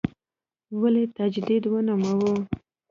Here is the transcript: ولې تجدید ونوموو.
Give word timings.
ولې 0.79 1.03
تجدید 1.17 1.63
ونوموو. 1.67 2.33